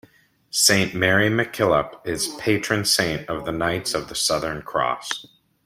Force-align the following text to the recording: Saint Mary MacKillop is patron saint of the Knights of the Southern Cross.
Saint 0.49 0.95
Mary 0.95 1.29
MacKillop 1.29 1.99
is 2.07 2.29
patron 2.39 2.83
saint 2.85 3.29
of 3.29 3.45
the 3.45 3.51
Knights 3.51 3.93
of 3.93 4.09
the 4.09 4.15
Southern 4.15 4.63
Cross. 4.63 5.27